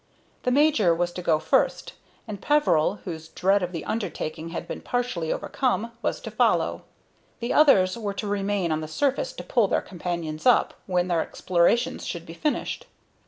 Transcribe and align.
The 0.41 0.49
major 0.51 0.95
was 0.95 1.11
to 1.11 1.21
go 1.21 1.37
first, 1.37 1.93
and 2.27 2.41
Peveril, 2.41 3.01
whose 3.05 3.27
dread 3.27 3.61
of 3.61 3.71
the 3.71 3.85
undertaking 3.85 4.49
had 4.49 4.67
been 4.67 4.81
partially 4.81 5.31
overcome, 5.31 5.91
was 6.01 6.19
to 6.21 6.31
follow. 6.31 6.81
The 7.39 7.53
others 7.53 7.95
were 7.95 8.15
to 8.15 8.25
remain 8.27 8.71
on 8.71 8.81
the 8.81 8.87
surface 8.87 9.31
to 9.33 9.43
pull 9.43 9.67
their 9.67 9.79
companions 9.81 10.47
up, 10.47 10.73
when 10.87 11.07
their 11.07 11.21
explorations 11.21 12.07
should 12.07 12.25
be 12.25 12.33
finished. 12.33 12.87